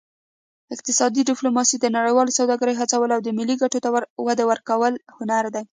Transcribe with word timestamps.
اقتصادي 0.73 1.21
ډیپلوماسي 1.29 1.77
د 1.79 1.85
نړیوالې 1.97 2.35
سوداګرۍ 2.39 2.75
هڅولو 2.77 3.13
او 3.17 3.23
ملي 3.39 3.55
ګټو 3.63 3.79
ته 3.83 3.89
وده 4.27 4.43
ورکولو 4.51 4.97
هنر 5.17 5.45
دی 5.55 5.63